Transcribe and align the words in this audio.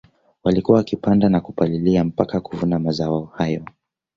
Walikuwa 0.43 0.77
wakipanda 0.77 1.29
na 1.29 1.41
kupalilia 1.41 2.03
mpaka 2.03 2.39
kuvuna 2.39 2.79
mazao 2.79 3.25
hayo 3.25 3.65